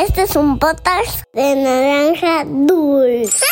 Este 0.00 0.22
es 0.22 0.34
un 0.34 0.58
podcast 0.58 1.24
de 1.34 1.56
naranja 1.56 2.44
dulce. 2.66 3.44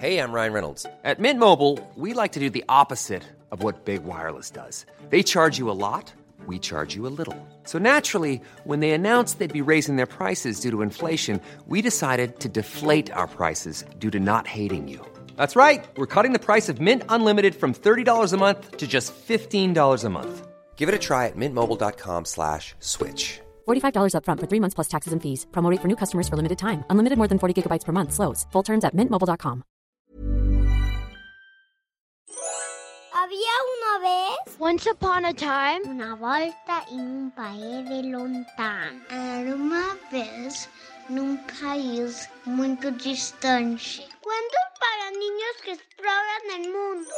Hey, 0.00 0.18
I'm 0.18 0.32
Ryan 0.32 0.52
Reynolds. 0.52 0.84
At 1.04 1.20
Mint 1.20 1.38
Mobile, 1.38 1.78
we 1.94 2.12
like 2.12 2.32
to 2.32 2.40
do 2.40 2.50
the 2.50 2.64
opposite 2.68 3.22
of 3.52 3.62
what 3.62 3.84
Big 3.84 4.02
Wireless 4.02 4.50
does. 4.50 4.84
They 5.10 5.22
charge 5.22 5.58
you 5.58 5.70
a 5.70 5.78
lot, 5.78 6.12
we 6.48 6.58
charge 6.58 6.96
you 6.96 7.06
a 7.06 7.14
little. 7.16 7.36
So 7.62 7.78
naturally, 7.78 8.40
when 8.64 8.80
they 8.80 8.90
announced 8.90 9.38
they'd 9.38 9.52
be 9.52 9.62
raising 9.62 9.94
their 9.94 10.06
prices 10.06 10.58
due 10.58 10.72
to 10.72 10.82
inflation, 10.82 11.40
we 11.68 11.80
decided 11.82 12.40
to 12.40 12.48
deflate 12.48 13.12
our 13.12 13.28
prices 13.28 13.84
due 14.00 14.10
to 14.10 14.18
not 14.18 14.48
hating 14.48 14.88
you. 14.88 14.98
That's 15.36 15.54
right. 15.54 15.86
We're 15.96 16.06
cutting 16.06 16.32
the 16.32 16.44
price 16.44 16.68
of 16.68 16.80
Mint 16.80 17.04
Unlimited 17.08 17.54
from 17.54 17.74
$30 17.74 18.32
a 18.32 18.36
month 18.36 18.76
to 18.78 18.88
just 18.88 19.14
$15 19.14 20.04
a 20.04 20.10
month. 20.10 20.49
Give 20.80 20.88
it 20.88 20.94
a 20.94 20.98
try 20.98 21.26
at 21.26 21.36
mintmobile.com 21.36 22.24
slash 22.24 22.74
switch. 22.80 23.40
$45 23.68 24.14
upfront 24.16 24.40
for 24.40 24.48
three 24.48 24.60
months 24.60 24.74
plus 24.74 24.88
taxes 24.88 25.12
and 25.12 25.20
fees. 25.20 25.46
Promo 25.52 25.70
rate 25.70 25.82
for 25.82 25.88
new 25.88 25.96
customers 26.02 26.26
for 26.28 26.36
limited 26.36 26.56
time. 26.56 26.84
Unlimited 26.88 27.18
more 27.18 27.28
than 27.28 27.38
40 27.38 27.52
gigabytes 27.52 27.84
per 27.84 27.92
month. 27.92 28.12
Slows. 28.12 28.46
Full 28.52 28.64
terms 28.64 28.84
at 28.84 28.96
mintmobile.com. 28.96 29.62
Había 33.12 33.56
una 33.76 33.94
vez 34.08 34.30
Once 34.58 34.86
upon 34.86 35.24
a 35.24 35.32
time, 35.32 35.80
una 35.86 36.16
volta 36.16 36.84
en 36.90 37.00
un 37.00 37.30
país 37.30 37.88
de 37.88 38.02
lontano. 38.02 39.00
Era 39.10 39.54
uma 39.54 39.96
vez 40.10 40.68
num 41.08 41.38
país 41.60 42.28
muito 42.46 42.90
distante. 42.92 44.02
Cuentos 44.20 44.66
para 44.80 45.10
niños 45.12 45.54
que 45.64 45.72
exploran 45.72 46.44
el 46.56 46.72
mundo. 46.72 47.10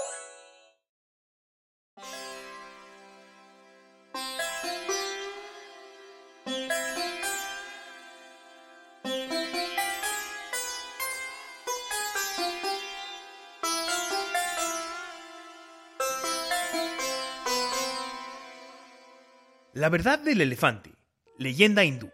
La 19.74 19.88
verdad 19.88 20.18
del 20.18 20.42
elefante, 20.42 20.92
leyenda 21.38 21.82
hindú. 21.82 22.10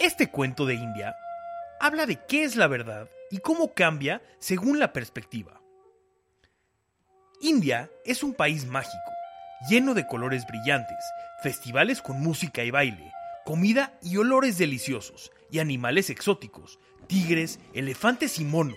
Este 0.00 0.28
cuento 0.28 0.66
de 0.66 0.74
India 0.74 1.14
habla 1.78 2.04
de 2.04 2.18
qué 2.26 2.42
es 2.42 2.56
la 2.56 2.66
verdad 2.66 3.08
y 3.30 3.38
cómo 3.38 3.74
cambia 3.74 4.20
según 4.40 4.80
la 4.80 4.92
perspectiva. 4.92 5.62
India 7.40 7.88
es 8.04 8.24
un 8.24 8.34
país 8.34 8.66
mágico, 8.66 9.12
lleno 9.70 9.94
de 9.94 10.08
colores 10.08 10.48
brillantes, 10.48 10.98
festivales 11.44 12.02
con 12.02 12.20
música 12.20 12.64
y 12.64 12.72
baile, 12.72 13.12
comida 13.44 13.96
y 14.02 14.16
olores 14.16 14.58
deliciosos, 14.58 15.30
y 15.52 15.60
animales 15.60 16.10
exóticos, 16.10 16.80
tigres, 17.06 17.60
elefantes 17.72 18.40
y 18.40 18.44
monos. 18.44 18.76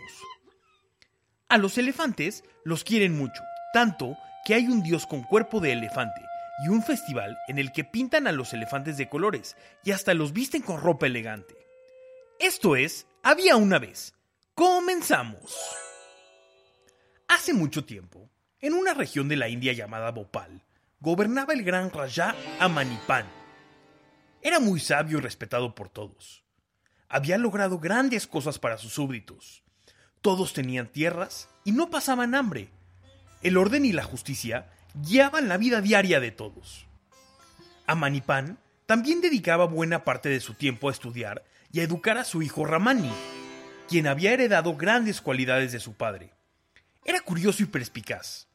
A 1.50 1.58
los 1.58 1.80
elefantes 1.80 2.44
los 2.64 2.84
quieren 2.84 3.18
mucho, 3.18 3.42
tanto 3.74 4.16
que 4.46 4.54
hay 4.54 4.68
un 4.68 4.84
dios 4.84 5.08
con 5.08 5.24
cuerpo 5.24 5.60
de 5.60 5.72
elefante 5.72 6.22
y 6.64 6.70
un 6.70 6.84
festival 6.84 7.38
en 7.48 7.58
el 7.58 7.72
que 7.72 7.84
pintan 7.84 8.28
a 8.28 8.32
los 8.32 8.54
elefantes 8.54 8.98
de 8.98 9.10
colores 9.10 9.56
y 9.84 9.92
hasta 9.92 10.14
los 10.14 10.34
visten 10.34 10.62
con 10.62 10.80
ropa 10.80 11.08
elegante. 11.08 11.56
Esto 12.40 12.76
es, 12.76 13.08
había 13.24 13.56
una 13.56 13.80
vez. 13.80 14.14
Comenzamos. 14.54 15.56
Hace 17.28 17.54
mucho 17.54 17.86
tiempo, 17.86 18.30
en 18.60 18.74
una 18.74 18.94
región 18.94 19.28
de 19.28 19.38
la 19.38 19.48
India 19.48 19.74
llamada 19.74 20.12
Bhopal, 20.12 20.64
gobernaba 21.00 21.54
el 21.54 21.64
gran 21.64 21.90
Raja 21.90 22.36
Amanipan. 22.60 23.26
Era 24.42 24.60
muy 24.60 24.80
sabio 24.80 25.18
y 25.18 25.22
respetado 25.22 25.74
por 25.74 25.90
todos. 25.90 26.44
Había 27.10 27.38
logrado 27.38 27.80
grandes 27.80 28.28
cosas 28.28 28.60
para 28.60 28.78
sus 28.78 28.94
súbditos. 28.94 29.64
Todos 30.22 30.54
tenían 30.54 30.92
tierras 30.92 31.50
y 31.64 31.72
no 31.72 31.90
pasaban 31.90 32.36
hambre. 32.36 32.70
El 33.42 33.58
orden 33.58 33.86
y 33.86 33.92
la 33.92 34.04
justicia 34.04 34.72
guiaban 34.94 35.48
la 35.48 35.58
vida 35.58 35.82
diaria 35.82 36.20
de 36.20 36.32
todos. 36.32 36.88
Amanipan 37.88 38.60
también 38.86 39.22
dedicaba 39.22 39.66
buena 39.66 40.04
parte 40.04 40.30
de 40.30 40.40
su 40.40 40.54
tiempo 40.54 40.90
a 40.90 40.92
estudiar 40.92 41.44
y 41.72 41.80
a 41.80 41.84
educar 41.84 42.18
a 42.18 42.24
su 42.24 42.42
hijo 42.42 42.66
Ramani, 42.66 43.12
quien 43.88 44.08
había 44.08 44.34
heredado 44.34 44.76
grandes 44.76 45.22
cualidades 45.22 45.72
de 45.72 45.80
su 45.80 45.94
padre. 45.94 46.34
Era 47.06 47.22
curioso 47.22 47.64
y 47.64 47.68
perspicaz. 47.68 48.48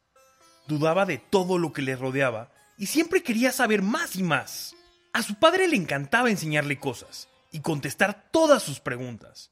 Dudaba 0.67 1.05
de 1.05 1.17
todo 1.17 1.57
lo 1.57 1.73
que 1.73 1.81
le 1.81 1.95
rodeaba 1.95 2.51
y 2.77 2.87
siempre 2.87 3.23
quería 3.23 3.51
saber 3.51 3.81
más 3.81 4.15
y 4.15 4.23
más. 4.23 4.75
A 5.13 5.23
su 5.23 5.35
padre 5.35 5.67
le 5.67 5.75
encantaba 5.75 6.29
enseñarle 6.29 6.79
cosas 6.79 7.29
y 7.51 7.61
contestar 7.61 8.29
todas 8.31 8.61
sus 8.61 8.79
preguntas. 8.79 9.51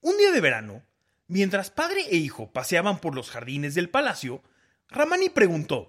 Un 0.00 0.16
día 0.18 0.30
de 0.30 0.40
verano, 0.40 0.82
mientras 1.26 1.70
padre 1.70 2.04
e 2.10 2.16
hijo 2.16 2.52
paseaban 2.52 2.98
por 2.98 3.14
los 3.14 3.30
jardines 3.30 3.74
del 3.74 3.88
palacio, 3.88 4.42
Ramani 4.92 5.30
preguntó, 5.30 5.88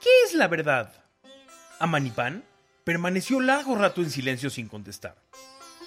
¿Qué 0.00 0.08
es 0.26 0.32
la 0.32 0.48
verdad? 0.48 0.92
Amanipan 1.78 2.42
permaneció 2.82 3.38
largo 3.40 3.76
rato 3.76 4.00
en 4.00 4.10
silencio 4.10 4.48
sin 4.48 4.66
contestar. 4.66 5.16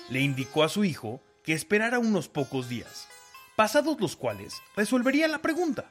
Le 0.10 0.22
indicó 0.22 0.64
a 0.64 0.70
su 0.70 0.84
hijo 0.84 1.22
que 1.44 1.54
esperara 1.54 1.98
unos 1.98 2.28
pocos 2.28 2.70
días, 2.70 3.08
pasados 3.56 4.00
los 4.00 4.16
cuales 4.16 4.54
resolvería 4.76 5.28
la 5.28 5.40
pregunta. 5.40 5.86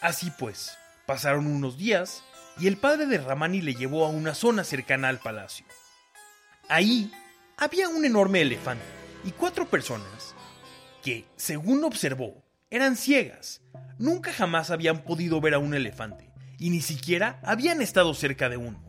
Así 0.00 0.30
pues, 0.38 0.76
pasaron 1.06 1.46
unos 1.46 1.78
días 1.78 2.22
y 2.58 2.66
el 2.66 2.76
padre 2.76 3.06
de 3.06 3.18
Ramani 3.18 3.62
le 3.62 3.74
llevó 3.74 4.04
a 4.04 4.10
una 4.10 4.34
zona 4.34 4.62
cercana 4.62 5.08
al 5.08 5.20
palacio. 5.20 5.64
Ahí 6.68 7.10
había 7.56 7.88
un 7.88 8.04
enorme 8.04 8.42
elefante 8.42 8.84
y 9.24 9.32
cuatro 9.32 9.68
personas 9.70 10.34
que, 11.02 11.24
según 11.36 11.82
observó, 11.84 12.44
eran 12.70 12.96
ciegas. 12.96 13.62
Nunca 13.98 14.32
jamás 14.32 14.70
habían 14.70 15.02
podido 15.02 15.40
ver 15.40 15.54
a 15.54 15.58
un 15.58 15.74
elefante 15.74 16.30
y 16.58 16.70
ni 16.70 16.80
siquiera 16.80 17.40
habían 17.42 17.82
estado 17.82 18.14
cerca 18.14 18.48
de 18.48 18.56
uno. 18.56 18.80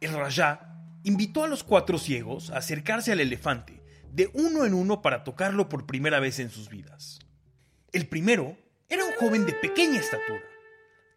El 0.00 0.12
Rajá 0.12 0.76
invitó 1.04 1.44
a 1.44 1.48
los 1.48 1.62
cuatro 1.62 1.98
ciegos 1.98 2.50
a 2.50 2.58
acercarse 2.58 3.12
al 3.12 3.20
elefante 3.20 3.80
de 4.12 4.30
uno 4.34 4.64
en 4.64 4.74
uno 4.74 5.02
para 5.02 5.24
tocarlo 5.24 5.68
por 5.68 5.86
primera 5.86 6.20
vez 6.20 6.38
en 6.38 6.50
sus 6.50 6.68
vidas. 6.68 7.20
El 7.92 8.06
primero 8.06 8.56
era 8.88 9.04
un 9.04 9.12
joven 9.12 9.46
de 9.46 9.52
pequeña 9.52 10.00
estatura. 10.00 10.42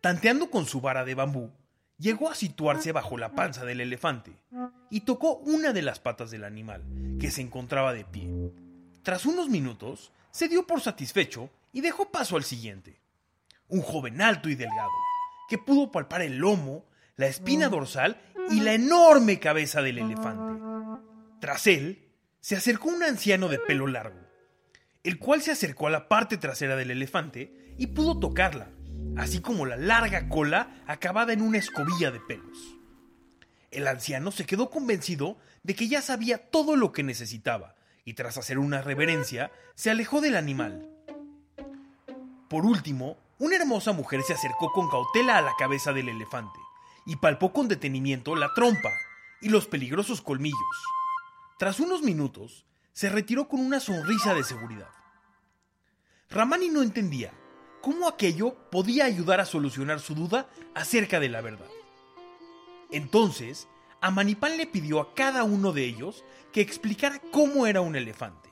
Tanteando 0.02 0.50
con 0.50 0.66
su 0.66 0.82
vara 0.82 1.04
de 1.04 1.16
bambú, 1.16 1.52
llegó 1.98 2.30
a 2.30 2.36
situarse 2.36 2.92
bajo 2.92 3.18
la 3.18 3.34
panza 3.34 3.66
del 3.66 3.82
elefante 3.82 4.38
y 4.90 5.02
tocó 5.02 5.38
una 5.38 5.74
de 5.74 5.82
las 5.82 6.00
patas 6.00 6.32
del 6.32 6.44
animal, 6.44 6.84
que 7.20 7.32
se 7.32 7.42
encontraba 7.42 7.94
de 7.94 8.06
pie. 8.06 8.30
Tras 9.02 9.26
unos 9.26 9.50
minutos, 9.50 10.12
se 10.32 10.48
dio 10.48 10.68
por 10.68 10.82
satisfecho 10.82 11.50
y 11.76 11.82
dejó 11.82 12.10
paso 12.10 12.38
al 12.38 12.46
siguiente. 12.46 13.02
Un 13.68 13.82
joven 13.82 14.22
alto 14.22 14.48
y 14.48 14.56
delgado, 14.56 14.90
que 15.50 15.58
pudo 15.58 15.92
palpar 15.92 16.22
el 16.22 16.38
lomo, 16.38 16.86
la 17.18 17.28
espina 17.28 17.68
dorsal 17.68 18.22
y 18.50 18.62
la 18.62 18.74
enorme 18.74 19.42
cabeza 19.42 19.82
del 19.82 19.98
elefante. 19.98 20.64
Tras 21.42 21.68
él, 21.68 22.14
se 22.40 22.56
acercó 22.56 22.88
un 22.88 23.04
anciano 23.04 23.50
de 23.50 23.60
pelo 23.60 23.88
largo, 23.88 24.22
el 25.04 25.20
cual 25.20 25.42
se 25.42 25.52
acercó 25.52 25.88
a 25.88 25.90
la 25.90 26.08
parte 26.08 26.38
trasera 26.38 26.78
del 26.78 26.92
elefante 26.92 27.76
y 27.78 27.88
pudo 27.88 28.22
tocarla, 28.22 28.70
así 29.18 29.42
como 29.42 29.66
la 29.66 29.76
larga 29.76 30.30
cola 30.30 30.82
acabada 30.88 31.34
en 31.34 31.42
una 31.42 31.58
escobilla 31.58 32.10
de 32.10 32.22
pelos. 32.22 32.78
El 33.70 33.86
anciano 33.88 34.32
se 34.32 34.46
quedó 34.46 34.70
convencido 34.70 35.38
de 35.64 35.76
que 35.76 35.90
ya 35.90 36.02
sabía 36.02 36.38
todo 36.38 36.78
lo 36.78 36.94
que 36.94 37.04
necesitaba, 37.04 37.76
y 38.06 38.14
tras 38.14 38.38
hacer 38.38 38.60
una 38.60 38.82
reverencia, 38.82 39.52
se 39.74 39.92
alejó 39.92 40.22
del 40.22 40.38
animal. 40.38 40.95
Por 42.50 42.66
último, 42.66 43.18
una 43.40 43.56
hermosa 43.56 43.92
mujer 43.92 44.22
se 44.24 44.34
acercó 44.34 44.72
con 44.72 44.90
cautela 44.90 45.38
a 45.38 45.42
la 45.42 45.56
cabeza 45.58 45.94
del 45.94 46.10
elefante 46.10 46.60
y 47.06 47.16
palpó 47.16 47.52
con 47.52 47.68
detenimiento 47.68 48.36
la 48.36 48.54
trompa 48.54 48.92
y 49.42 49.50
los 49.50 49.68
peligrosos 49.68 50.22
colmillos. 50.22 50.60
Tras 51.58 51.80
unos 51.80 52.02
minutos, 52.02 52.66
se 52.94 53.10
retiró 53.10 53.48
con 53.48 53.60
una 53.60 53.80
sonrisa 53.80 54.34
de 54.34 54.44
seguridad. 54.44 54.90
Ramani 56.30 56.70
no 56.70 56.82
entendía 56.82 57.34
cómo 57.82 58.08
aquello 58.08 58.56
podía 58.72 59.06
ayudar 59.06 59.40
a 59.40 59.46
solucionar 59.46 60.00
su 60.00 60.16
duda 60.16 60.50
acerca 60.74 61.20
de 61.20 61.30
la 61.30 61.42
verdad. 61.42 61.70
Entonces, 62.92 63.68
Amanipán 64.02 64.58
le 64.58 64.68
pidió 64.68 65.02
a 65.02 65.14
cada 65.14 65.44
uno 65.44 65.72
de 65.72 65.84
ellos 65.86 66.24
que 66.52 66.62
explicara 66.62 67.22
cómo 67.32 67.68
era 67.68 67.82
un 67.82 67.96
elefante. 67.96 68.50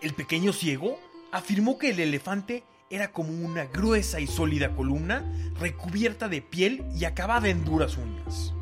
El 0.00 0.14
pequeño 0.14 0.52
ciego 0.52 0.98
afirmó 1.32 1.78
que 1.78 1.90
el 1.90 2.00
elefante 2.00 2.64
era 2.90 3.12
como 3.12 3.30
una 3.30 3.66
gruesa 3.66 4.20
y 4.20 4.26
sólida 4.26 4.74
columna 4.74 5.24
recubierta 5.58 6.28
de 6.28 6.42
piel 6.42 6.84
y 6.94 7.04
acabada 7.04 7.48
en 7.48 7.64
duras 7.64 7.96
uñas. 7.96 8.54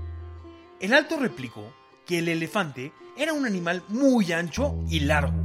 El 0.81 0.95
alto 0.95 1.19
replicó 1.19 1.73
que 2.05 2.19
el 2.19 2.29
elefante 2.29 2.93
era 3.17 3.33
un 3.33 3.47
animal 3.47 3.83
muy 3.89 4.33
ancho 4.33 4.79
y 4.89 5.01
largo, 5.01 5.45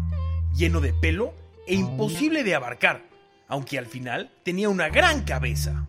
lleno 0.54 0.82
de 0.82 0.94
pelo 0.94 1.34
e 1.68 1.76
imposible 1.76 2.44
de 2.44 2.56
abarcar, 2.56 3.08
aunque 3.48 3.78
al 3.78 3.86
final 3.86 4.32
tenía 4.44 4.70
una 4.70 4.90
gran 4.90 5.24
cabeza. 5.24 5.88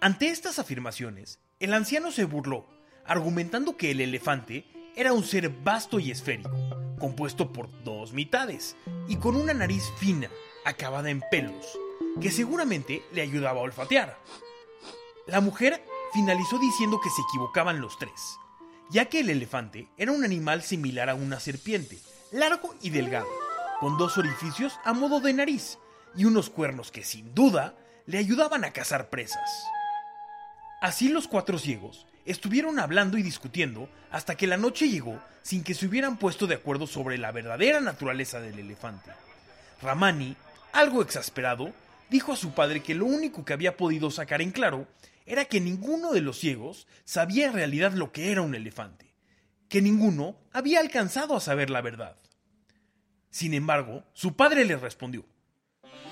Ante 0.00 0.28
estas 0.28 0.58
afirmaciones, 0.58 1.40
el 1.58 1.74
anciano 1.74 2.10
se 2.10 2.24
burló, 2.24 2.66
argumentando 3.04 3.76
que 3.76 3.90
el 3.90 4.00
elefante 4.00 4.64
era 4.96 5.12
un 5.12 5.24
ser 5.24 5.48
vasto 5.48 5.98
y 5.98 6.10
esférico, 6.10 6.56
compuesto 6.98 7.52
por 7.52 7.68
dos 7.84 8.12
mitades, 8.12 8.76
y 9.08 9.16
con 9.16 9.36
una 9.36 9.52
nariz 9.52 9.84
fina, 9.98 10.30
acabada 10.64 11.10
en 11.10 11.22
pelos, 11.30 11.78
que 12.20 12.30
seguramente 12.30 13.02
le 13.12 13.22
ayudaba 13.22 13.60
a 13.60 13.64
olfatear. 13.64 14.18
La 15.26 15.40
mujer 15.40 15.84
finalizó 16.12 16.58
diciendo 16.58 17.00
que 17.00 17.10
se 17.10 17.22
equivocaban 17.28 17.80
los 17.80 17.98
tres, 17.98 18.38
ya 18.90 19.06
que 19.06 19.20
el 19.20 19.30
elefante 19.30 19.88
era 19.96 20.12
un 20.12 20.24
animal 20.24 20.62
similar 20.62 21.08
a 21.08 21.14
una 21.14 21.40
serpiente, 21.40 21.98
largo 22.32 22.74
y 22.80 22.90
delgado, 22.90 23.28
con 23.78 23.96
dos 23.96 24.18
orificios 24.18 24.78
a 24.84 24.92
modo 24.92 25.20
de 25.20 25.32
nariz 25.32 25.78
y 26.16 26.24
unos 26.24 26.50
cuernos 26.50 26.90
que 26.90 27.04
sin 27.04 27.34
duda 27.34 27.74
le 28.06 28.18
ayudaban 28.18 28.64
a 28.64 28.72
cazar 28.72 29.08
presas. 29.08 29.64
Así 30.80 31.08
los 31.08 31.28
cuatro 31.28 31.58
ciegos 31.58 32.06
estuvieron 32.24 32.78
hablando 32.78 33.18
y 33.18 33.22
discutiendo 33.22 33.88
hasta 34.10 34.34
que 34.34 34.46
la 34.46 34.56
noche 34.56 34.88
llegó 34.88 35.20
sin 35.42 35.62
que 35.62 35.74
se 35.74 35.86
hubieran 35.86 36.16
puesto 36.16 36.46
de 36.46 36.54
acuerdo 36.56 36.86
sobre 36.86 37.18
la 37.18 37.32
verdadera 37.32 37.80
naturaleza 37.80 38.40
del 38.40 38.58
elefante. 38.58 39.10
Ramani, 39.82 40.36
algo 40.72 41.02
exasperado, 41.02 41.72
dijo 42.10 42.32
a 42.32 42.36
su 42.36 42.52
padre 42.52 42.82
que 42.82 42.94
lo 42.94 43.06
único 43.06 43.44
que 43.44 43.52
había 43.52 43.76
podido 43.76 44.10
sacar 44.10 44.42
en 44.42 44.50
claro 44.50 44.86
era 45.26 45.44
que 45.44 45.60
ninguno 45.60 46.12
de 46.12 46.20
los 46.20 46.38
ciegos 46.38 46.86
sabía 47.04 47.46
en 47.46 47.52
realidad 47.52 47.92
lo 47.92 48.12
que 48.12 48.32
era 48.32 48.42
un 48.42 48.54
elefante, 48.54 49.14
que 49.68 49.80
ninguno 49.80 50.36
había 50.52 50.80
alcanzado 50.80 51.36
a 51.36 51.40
saber 51.40 51.70
la 51.70 51.80
verdad. 51.80 52.16
Sin 53.30 53.54
embargo, 53.54 54.04
su 54.12 54.34
padre 54.34 54.64
le 54.64 54.76
respondió, 54.76 55.24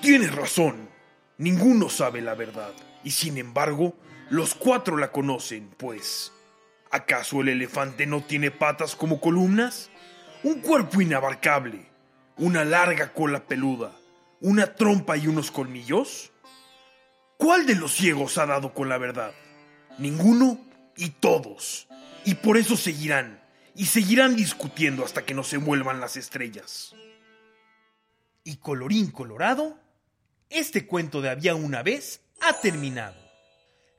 Tienes 0.01 0.33
razón, 0.33 0.89
ninguno 1.37 1.89
sabe 1.89 2.21
la 2.21 2.33
verdad, 2.33 2.71
y 3.03 3.11
sin 3.11 3.37
embargo, 3.37 3.97
los 4.29 4.55
cuatro 4.55 4.97
la 4.97 5.11
conocen, 5.11 5.69
pues... 5.77 6.31
¿Acaso 6.91 7.41
el 7.41 7.49
elefante 7.49 8.07
no 8.07 8.23
tiene 8.23 8.49
patas 8.49 8.95
como 8.95 9.21
columnas? 9.21 9.91
Un 10.41 10.59
cuerpo 10.61 11.01
inabarcable, 11.01 11.85
una 12.35 12.65
larga 12.65 13.13
cola 13.13 13.45
peluda, 13.45 13.98
una 14.41 14.75
trompa 14.75 15.17
y 15.17 15.27
unos 15.27 15.51
colmillos? 15.51 16.31
¿Cuál 17.37 17.65
de 17.65 17.75
los 17.75 17.95
ciegos 17.95 18.37
ha 18.37 18.45
dado 18.45 18.73
con 18.73 18.89
la 18.89 18.97
verdad? 18.97 19.33
Ninguno 19.97 20.59
y 20.95 21.09
todos. 21.09 21.87
Y 22.25 22.35
por 22.35 22.57
eso 22.57 22.75
seguirán, 22.75 23.41
y 23.75 23.85
seguirán 23.85 24.35
discutiendo 24.35 25.05
hasta 25.05 25.25
que 25.25 25.33
no 25.33 25.43
se 25.43 25.57
vuelvan 25.57 25.99
las 25.99 26.17
estrellas. 26.17 26.95
Y 28.43 28.57
colorín 28.57 29.11
colorado, 29.11 29.79
este 30.49 30.85
cuento 30.85 31.21
de 31.21 31.29
había 31.29 31.55
una 31.55 31.83
vez 31.83 32.21
ha 32.41 32.53
terminado. 32.53 33.19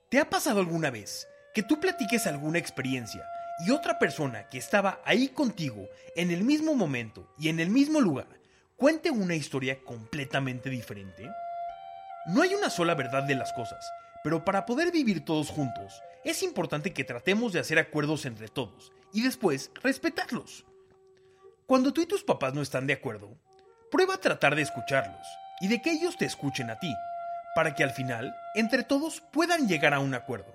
¿Te 0.09 0.19
ha 0.19 0.29
pasado 0.29 0.61
alguna 0.61 0.91
vez 0.91 1.29
que 1.55 1.63
tú 1.63 1.81
platiques 1.81 2.27
alguna 2.27 2.59
experiencia 2.59 3.23
y 3.65 3.71
otra 3.71 3.99
persona 3.99 4.49
que 4.49 4.59
estaba 4.59 5.01
ahí 5.05 5.29
contigo 5.29 5.89
en 6.17 6.31
el 6.31 6.43
mismo 6.43 6.75
momento 6.75 7.33
y 7.39 7.49
en 7.49 7.61
el 7.61 7.71
mismo 7.71 8.01
lugar 8.01 8.40
cuente 8.81 9.11
una 9.11 9.35
historia 9.35 9.79
completamente 9.85 10.71
diferente? 10.71 11.31
No 12.25 12.41
hay 12.41 12.55
una 12.55 12.71
sola 12.71 12.95
verdad 12.95 13.25
de 13.25 13.35
las 13.35 13.53
cosas, 13.53 13.93
pero 14.25 14.43
para 14.43 14.65
poder 14.65 14.91
vivir 14.91 15.23
todos 15.23 15.51
juntos, 15.51 16.03
es 16.25 16.43
importante 16.43 16.95
que 16.95 17.05
tratemos 17.05 17.53
de 17.53 17.61
hacer 17.61 17.79
acuerdos 17.79 18.25
entre 18.25 18.49
todos 18.49 18.91
y 19.13 19.21
después 19.21 19.71
respetarlos. 19.83 20.65
Cuando 21.67 21.93
tú 21.93 22.01
y 22.01 22.07
tus 22.07 22.25
papás 22.25 22.55
no 22.55 22.63
están 22.63 22.87
de 22.87 22.95
acuerdo, 22.95 23.37
prueba 23.91 24.15
a 24.15 24.21
tratar 24.21 24.57
de 24.57 24.63
escucharlos 24.63 25.27
y 25.61 25.69
de 25.69 25.83
que 25.83 25.91
ellos 25.91 26.17
te 26.17 26.25
escuchen 26.25 26.71
a 26.71 26.79
ti, 26.79 26.95
para 27.55 27.75
que 27.75 27.85
al 27.85 27.91
final, 27.91 28.35
entre 28.55 28.83
todos, 28.83 29.21
puedan 29.21 29.69
llegar 29.69 29.93
a 29.93 30.01
un 30.01 30.15
acuerdo. 30.15 30.55